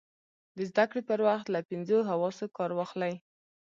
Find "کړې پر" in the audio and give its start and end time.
0.89-1.19